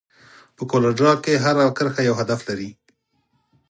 [0.55, 2.69] په کولر ډراو کې هره کرښه یو هدف لري.